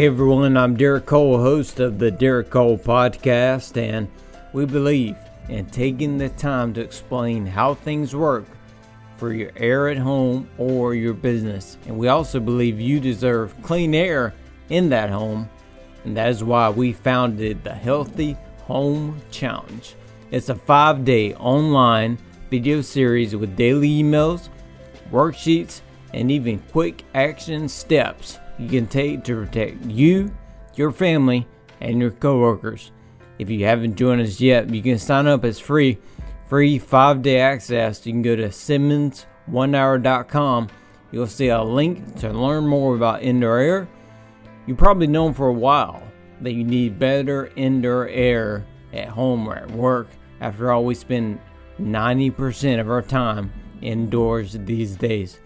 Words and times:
Hey 0.00 0.06
everyone, 0.06 0.56
I'm 0.56 0.78
Derek 0.78 1.04
Cole, 1.04 1.36
host 1.36 1.78
of 1.78 1.98
the 1.98 2.10
Derek 2.10 2.48
Cole 2.48 2.78
Podcast, 2.78 3.76
and 3.76 4.08
we 4.54 4.64
believe 4.64 5.14
in 5.50 5.66
taking 5.66 6.16
the 6.16 6.30
time 6.30 6.72
to 6.72 6.80
explain 6.80 7.44
how 7.44 7.74
things 7.74 8.16
work 8.16 8.46
for 9.18 9.34
your 9.34 9.50
air 9.56 9.90
at 9.90 9.98
home 9.98 10.48
or 10.56 10.94
your 10.94 11.12
business. 11.12 11.76
And 11.86 11.98
we 11.98 12.08
also 12.08 12.40
believe 12.40 12.80
you 12.80 12.98
deserve 12.98 13.54
clean 13.60 13.94
air 13.94 14.32
in 14.70 14.88
that 14.88 15.10
home, 15.10 15.50
and 16.04 16.16
that 16.16 16.30
is 16.30 16.42
why 16.42 16.70
we 16.70 16.94
founded 16.94 17.62
the 17.62 17.74
Healthy 17.74 18.38
Home 18.62 19.20
Challenge. 19.30 19.96
It's 20.30 20.48
a 20.48 20.54
five 20.54 21.04
day 21.04 21.34
online 21.34 22.16
video 22.48 22.80
series 22.80 23.36
with 23.36 23.54
daily 23.54 24.02
emails, 24.02 24.48
worksheets, 25.12 25.82
and 26.14 26.30
even 26.30 26.58
quick 26.72 27.04
action 27.12 27.68
steps 27.68 28.38
you 28.60 28.68
can 28.68 28.86
take 28.86 29.24
to 29.24 29.34
protect 29.34 29.84
you, 29.86 30.30
your 30.74 30.92
family, 30.92 31.48
and 31.80 31.98
your 31.98 32.10
coworkers. 32.10 32.92
If 33.38 33.48
you 33.48 33.64
haven't 33.64 33.96
joined 33.96 34.20
us 34.20 34.38
yet, 34.38 34.68
you 34.68 34.82
can 34.82 34.98
sign 34.98 35.26
up 35.26 35.46
as 35.46 35.58
free, 35.58 35.96
free 36.46 36.78
five 36.78 37.22
day 37.22 37.40
access. 37.40 38.04
You 38.04 38.12
can 38.12 38.20
go 38.20 38.36
to 38.36 38.48
SimmonsOneHour.com. 38.48 40.68
You'll 41.10 41.26
see 41.26 41.48
a 41.48 41.62
link 41.62 42.16
to 42.16 42.30
learn 42.30 42.66
more 42.66 42.94
about 42.94 43.22
indoor 43.22 43.56
air. 43.58 43.88
You've 44.66 44.76
probably 44.76 45.06
known 45.06 45.32
for 45.32 45.48
a 45.48 45.54
while 45.54 46.02
that 46.42 46.52
you 46.52 46.62
need 46.62 46.98
better 46.98 47.50
indoor 47.56 48.08
air 48.08 48.66
at 48.92 49.08
home 49.08 49.48
or 49.48 49.56
at 49.56 49.70
work. 49.70 50.08
After 50.42 50.70
all, 50.70 50.84
we 50.84 50.94
spend 50.94 51.40
90% 51.80 52.78
of 52.78 52.90
our 52.90 53.00
time 53.00 53.50
indoors 53.80 54.58
these 54.60 54.96
days. 54.96 55.40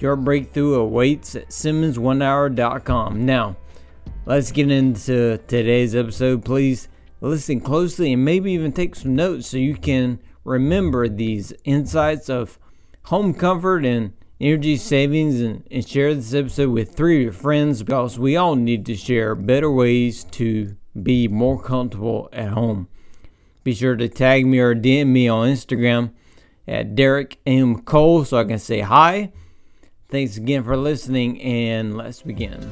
Your 0.00 0.14
breakthrough 0.14 0.74
awaits 0.74 1.34
at 1.34 1.48
SimmonsOneHour.com. 1.48 3.26
Now, 3.26 3.56
let's 4.26 4.52
get 4.52 4.70
into 4.70 5.38
today's 5.48 5.96
episode. 5.96 6.44
Please 6.44 6.88
listen 7.20 7.60
closely 7.60 8.12
and 8.12 8.24
maybe 8.24 8.52
even 8.52 8.70
take 8.70 8.94
some 8.94 9.16
notes 9.16 9.48
so 9.48 9.56
you 9.56 9.74
can 9.74 10.20
remember 10.44 11.08
these 11.08 11.52
insights 11.64 12.30
of 12.30 12.60
home 13.06 13.34
comfort 13.34 13.84
and 13.84 14.12
energy 14.40 14.76
savings 14.76 15.40
and, 15.40 15.66
and 15.68 15.88
share 15.88 16.14
this 16.14 16.32
episode 16.32 16.70
with 16.70 16.94
three 16.94 17.16
of 17.16 17.22
your 17.22 17.32
friends 17.32 17.82
because 17.82 18.20
we 18.20 18.36
all 18.36 18.54
need 18.54 18.86
to 18.86 18.94
share 18.94 19.34
better 19.34 19.68
ways 19.68 20.22
to 20.22 20.76
be 21.02 21.26
more 21.26 21.60
comfortable 21.60 22.28
at 22.32 22.50
home. 22.50 22.86
Be 23.64 23.74
sure 23.74 23.96
to 23.96 24.08
tag 24.08 24.46
me 24.46 24.60
or 24.60 24.76
DM 24.76 25.08
me 25.08 25.26
on 25.26 25.48
Instagram 25.48 26.12
at 26.68 26.94
Derek 26.94 27.38
M. 27.44 27.82
Cole 27.82 28.24
so 28.24 28.38
I 28.38 28.44
can 28.44 28.60
say 28.60 28.78
hi 28.78 29.32
Thanks 30.10 30.38
again 30.38 30.64
for 30.64 30.74
listening, 30.74 31.38
and 31.42 31.94
let's 31.94 32.22
begin. 32.22 32.62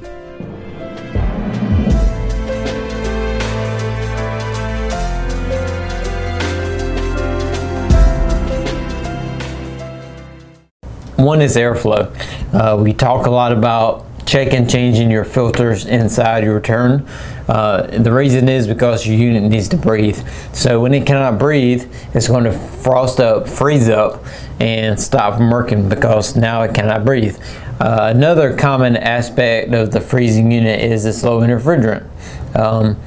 One 11.17 11.43
is 11.43 11.57
airflow. 11.57 12.11
Uh, 12.55 12.83
we 12.83 12.95
talk 12.95 13.27
a 13.27 13.31
lot 13.31 13.53
about 13.53 14.06
checking 14.27 14.67
changing 14.67 15.11
your 15.11 15.25
filters 15.25 15.87
inside 15.87 16.45
your 16.45 16.55
return. 16.57 17.07
Uh, 17.49 17.87
the 17.87 18.13
reason 18.13 18.49
is 18.49 18.67
because 18.67 19.07
your 19.07 19.17
unit 19.17 19.45
needs 19.45 19.69
to 19.69 19.77
breathe. 19.77 20.19
So 20.53 20.81
when 20.81 20.93
it 20.93 21.07
cannot 21.07 21.39
breathe, 21.39 21.91
it's 22.13 22.27
going 22.27 22.45
to 22.45 22.53
frost 22.53 23.21
up, 23.21 23.49
freeze 23.49 23.89
up, 23.89 24.25
and 24.59 25.01
stop 25.01 25.41
working 25.41 25.89
because 25.89 26.35
now 26.35 26.63
it 26.63 26.75
cannot 26.75 27.05
breathe. 27.05 27.39
Uh, 27.79 28.13
another 28.15 28.57
common 28.57 28.97
aspect 28.97 29.73
of 29.73 29.93
the 29.93 30.01
freezing 30.01 30.51
unit 30.51 30.81
is 30.81 31.05
it's 31.05 31.23
low 31.23 31.41
in 31.43 31.51
refrigerant. 31.51 32.09
Um, 32.57 32.99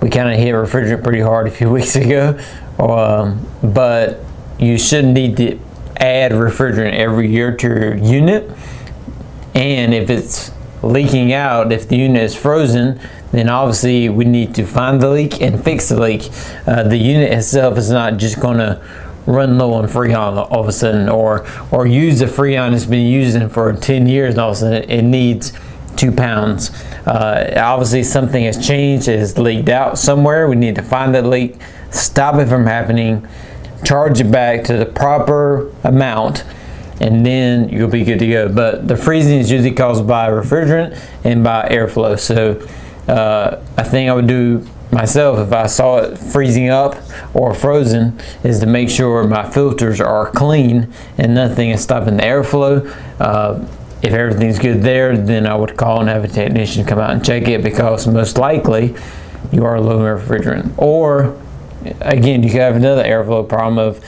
we 0.00 0.08
kind 0.08 0.32
of 0.32 0.38
hit 0.38 0.54
refrigerant 0.54 1.02
pretty 1.02 1.20
hard 1.20 1.48
a 1.48 1.50
few 1.50 1.70
weeks 1.72 1.96
ago, 1.96 2.38
um, 2.78 3.46
but 3.62 4.20
you 4.58 4.78
shouldn't 4.78 5.14
need 5.14 5.36
to 5.38 5.58
add 5.96 6.32
refrigerant 6.32 6.92
every 6.92 7.28
year 7.28 7.56
to 7.56 7.66
your 7.66 7.96
unit. 7.96 8.50
And 9.54 9.92
if 9.92 10.10
it's 10.10 10.52
leaking 10.82 11.32
out, 11.32 11.72
if 11.72 11.88
the 11.88 11.96
unit 11.96 12.22
is 12.22 12.34
frozen, 12.34 13.00
then 13.32 13.48
obviously 13.48 14.08
we 14.08 14.24
need 14.24 14.54
to 14.54 14.64
find 14.64 15.00
the 15.00 15.10
leak 15.10 15.40
and 15.40 15.62
fix 15.62 15.88
the 15.88 16.00
leak. 16.00 16.28
Uh, 16.66 16.82
the 16.82 16.96
unit 16.96 17.32
itself 17.32 17.78
is 17.78 17.90
not 17.90 18.16
just 18.16 18.40
going 18.40 18.58
to 18.58 18.82
run 19.26 19.58
low 19.58 19.74
on 19.74 19.84
freon 19.84 20.36
all 20.50 20.60
of 20.60 20.68
a 20.68 20.72
sudden 20.72 21.08
or 21.08 21.46
or 21.70 21.86
use 21.86 22.18
the 22.20 22.24
freon 22.24 22.74
it's 22.74 22.86
been 22.86 23.06
using 23.06 23.48
for 23.48 23.72
10 23.72 24.06
years 24.06 24.34
and 24.34 24.40
all 24.40 24.50
of 24.50 24.56
a 24.56 24.58
sudden 24.58 24.90
it 24.90 25.02
needs 25.02 25.52
two 25.94 26.10
pounds 26.10 26.70
uh, 27.06 27.52
obviously 27.58 28.02
something 28.02 28.44
has 28.44 28.66
changed 28.66 29.08
it 29.08 29.18
has 29.18 29.36
leaked 29.38 29.68
out 29.68 29.98
somewhere 29.98 30.48
we 30.48 30.56
need 30.56 30.74
to 30.74 30.82
find 30.82 31.14
that 31.14 31.26
leak 31.26 31.56
stop 31.90 32.36
it 32.36 32.48
from 32.48 32.66
happening 32.66 33.26
charge 33.84 34.20
it 34.20 34.30
back 34.30 34.64
to 34.64 34.76
the 34.76 34.86
proper 34.86 35.70
amount 35.84 36.42
and 37.00 37.24
then 37.24 37.68
you'll 37.68 37.88
be 37.88 38.04
good 38.04 38.18
to 38.18 38.26
go 38.26 38.48
but 38.48 38.86
the 38.86 38.96
freezing 38.96 39.38
is 39.38 39.50
usually 39.50 39.74
caused 39.74 40.06
by 40.06 40.28
refrigerant 40.28 40.98
and 41.24 41.42
by 41.42 41.68
airflow 41.68 42.18
so 42.18 42.60
uh, 43.08 43.60
I 43.76 43.82
think 43.82 44.08
I 44.08 44.14
would 44.14 44.26
do 44.28 44.66
myself 44.92 45.38
if 45.38 45.52
I 45.52 45.66
saw 45.66 45.98
it 45.98 46.18
freezing 46.18 46.68
up 46.68 46.96
or 47.34 47.54
frozen 47.54 48.18
is 48.42 48.60
to 48.60 48.66
make 48.66 48.90
sure 48.90 49.26
my 49.26 49.48
filters 49.48 50.00
are 50.00 50.30
clean 50.30 50.92
and 51.16 51.34
nothing 51.34 51.70
is 51.70 51.82
stopping 51.82 52.16
the 52.16 52.22
airflow. 52.22 52.86
Uh, 53.20 53.66
if 54.02 54.12
everything's 54.12 54.58
good 54.58 54.82
there, 54.82 55.16
then 55.16 55.46
I 55.46 55.54
would 55.54 55.76
call 55.76 56.00
and 56.00 56.08
have 56.08 56.24
a 56.24 56.28
technician 56.28 56.84
come 56.84 56.98
out 56.98 57.10
and 57.10 57.24
check 57.24 57.48
it 57.48 57.62
because 57.62 58.06
most 58.06 58.38
likely 58.38 58.94
you 59.52 59.64
are 59.64 59.80
low 59.80 60.04
in 60.04 60.20
refrigerant. 60.20 60.72
Or 60.78 61.36
again, 62.00 62.42
you 62.42 62.50
could 62.50 62.60
have 62.60 62.76
another 62.76 63.04
airflow 63.04 63.48
problem 63.48 63.78
of 63.78 64.02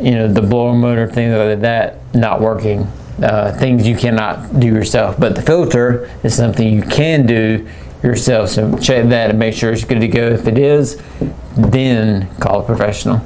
you 0.00 0.12
know 0.12 0.32
the 0.32 0.42
blower 0.42 0.74
motor, 0.74 1.08
things 1.08 1.34
like 1.34 1.60
that, 1.60 1.98
not 2.14 2.40
working. 2.40 2.86
Uh, 3.22 3.52
things 3.58 3.86
you 3.86 3.96
cannot 3.96 4.58
do 4.58 4.66
yourself, 4.66 5.18
but 5.20 5.36
the 5.36 5.42
filter 5.42 6.10
is 6.24 6.34
something 6.34 6.72
you 6.72 6.82
can 6.82 7.26
do 7.26 7.68
yourself. 8.02 8.48
So 8.48 8.76
check 8.78 9.08
that 9.10 9.30
and 9.30 9.38
make 9.38 9.54
sure 9.54 9.72
it's 9.72 9.84
good 9.84 10.00
to 10.00 10.08
go. 10.08 10.28
If 10.28 10.48
it 10.48 10.58
is, 10.58 11.00
then 11.56 12.34
call 12.36 12.62
a 12.62 12.64
professional. 12.64 13.20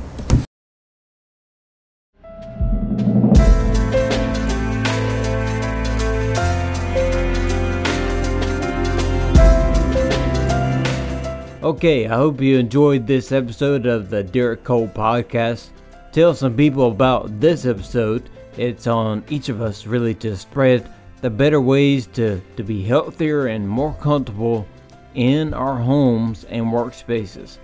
Okay, 11.62 12.06
I 12.06 12.14
hope 12.14 12.40
you 12.40 12.58
enjoyed 12.58 13.08
this 13.08 13.32
episode 13.32 13.86
of 13.86 14.08
the 14.08 14.22
Derek 14.22 14.62
Cole 14.62 14.86
podcast. 14.86 15.70
Tell 16.16 16.32
some 16.32 16.56
people 16.56 16.90
about 16.90 17.40
this 17.40 17.66
episode. 17.66 18.30
It's 18.56 18.86
on 18.86 19.22
each 19.28 19.50
of 19.50 19.60
us 19.60 19.86
really 19.86 20.14
to 20.14 20.34
spread 20.34 20.90
the 21.20 21.28
better 21.28 21.60
ways 21.60 22.06
to, 22.14 22.40
to 22.56 22.62
be 22.62 22.82
healthier 22.82 23.48
and 23.48 23.68
more 23.68 23.92
comfortable 24.00 24.66
in 25.14 25.52
our 25.52 25.76
homes 25.76 26.44
and 26.44 26.64
workspaces. 26.64 27.58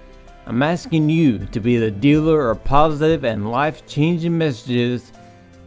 I'm 0.45 0.63
asking 0.63 1.09
you 1.09 1.39
to 1.47 1.61
be 1.61 1.79
the 1.79 1.91
dealer 1.91 2.51
of 2.51 2.63
positive 2.63 3.25
and 3.25 3.51
life 3.51 3.87
changing 3.87 4.37
messages 4.37 5.13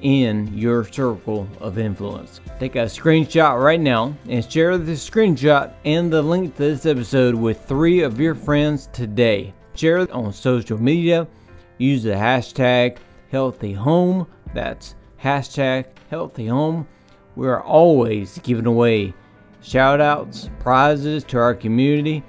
in 0.04 0.56
your 0.56 0.86
circle 0.86 1.48
of 1.62 1.80
influence. 1.80 2.40
Take 2.60 2.76
a 2.76 2.86
screenshot 2.86 3.60
right 3.60 3.82
now 3.82 4.16
and 4.30 4.48
share 4.48 4.78
the 4.78 4.92
screenshot 4.92 5.74
and 5.86 6.14
the 6.14 6.22
link 6.22 6.56
to 6.58 6.62
this 6.62 6.86
episode 6.86 7.34
with 7.34 7.68
three 7.68 8.04
of 8.04 8.20
your 8.20 8.36
friends 8.36 8.90
today. 8.94 9.56
Share 9.74 9.98
it 9.98 10.12
on 10.12 10.32
social 10.32 10.80
media. 10.80 11.28
Use 11.78 12.04
the 12.04 12.12
hashtag 12.12 12.98
healthy 13.32 13.74
home. 13.74 14.28
That's 14.54 14.96
hashtag 15.22 15.86
healthy 16.10 16.48
home 16.48 16.88
we 17.36 17.48
are 17.48 17.62
always 17.62 18.40
giving 18.40 18.66
away 18.66 19.14
shout 19.62 20.00
outs, 20.00 20.50
prizes 20.60 21.24
to 21.26 21.38
our 21.38 21.54
community. 21.54 22.24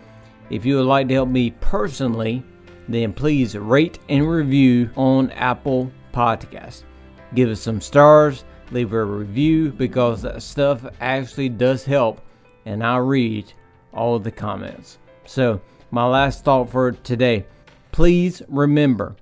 If 0.51 0.65
you 0.65 0.77
would 0.77 0.87
like 0.87 1.09
to 1.09 1.15
help 1.15 1.29
me 1.29 1.51
personally, 1.61 2.43
then 2.89 3.13
please 3.13 3.57
rate 3.57 3.99
and 4.09 4.29
review 4.29 4.91
on 4.97 5.31
Apple 5.33 5.91
Podcasts. 6.13 6.85
Give 7.35 7.51
us 7.51 7.61
some 7.61 7.81
stars, 7.81 8.45
leave 8.71 8.93
a 8.93 9.05
review 9.05 9.73
because 9.73 10.23
that 10.23 10.43
stuff 10.43 10.85
actually 11.01 11.49
does 11.49 11.85
help, 11.85 12.21
and 12.65 12.83
I 12.83 12.97
read 12.99 13.53
all 13.93 14.15
of 14.15 14.25
the 14.25 14.31
comments. 14.31 14.99
So, 15.25 15.61
my 15.91 16.07
last 16.07 16.45
thought 16.45 16.71
for 16.71 16.93
today 16.93 17.47
please 17.93 18.43
remember 18.49 19.17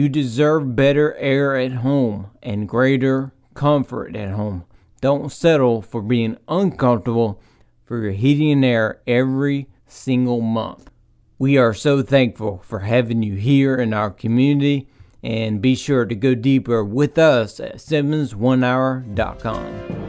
you 0.00 0.08
deserve 0.08 0.74
better 0.74 1.14
air 1.16 1.54
at 1.56 1.72
home 1.72 2.30
and 2.42 2.66
greater 2.66 3.34
comfort 3.52 4.16
at 4.16 4.30
home. 4.30 4.64
Don't 5.02 5.30
settle 5.30 5.82
for 5.82 6.00
being 6.00 6.38
uncomfortable 6.48 7.38
for 7.84 8.02
your 8.02 8.12
heating 8.12 8.50
and 8.50 8.64
air 8.64 9.02
every 9.06 9.68
single 9.86 10.40
month. 10.40 10.90
We 11.38 11.58
are 11.58 11.74
so 11.74 12.00
thankful 12.00 12.62
for 12.64 12.78
having 12.78 13.22
you 13.22 13.34
here 13.34 13.76
in 13.76 13.92
our 13.92 14.10
community 14.10 14.88
and 15.22 15.60
be 15.60 15.74
sure 15.74 16.06
to 16.06 16.14
go 16.14 16.34
deeper 16.34 16.82
with 16.82 17.18
us 17.18 17.60
at 17.60 17.76
SimmonsOneHour.com. 17.76 19.99